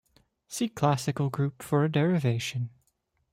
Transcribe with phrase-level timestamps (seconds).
[0.47, 2.71] See classical group for a derivation.